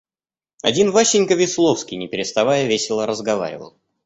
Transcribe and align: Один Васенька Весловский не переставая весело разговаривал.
Один 0.63 0.89
Васенька 0.89 1.35
Весловский 1.35 1.95
не 1.95 2.07
переставая 2.07 2.65
весело 2.65 3.05
разговаривал. 3.05 3.77